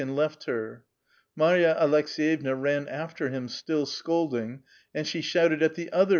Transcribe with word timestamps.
and 0.01 0.15
left 0.15 0.45
her. 0.45 0.83
Marya 1.35 1.77
Aloks^vevna 1.79 2.59
ran 2.59 2.87
after 2.87 3.29
him, 3.29 3.47
still 3.47 3.85
scolding, 3.85 4.63
and 4.95 5.05
she 5.05 5.21
shouted 5.21 5.61
at 5.61 5.75
the 5.75 5.93
other 5.93 6.07
izvo. 6.09 6.09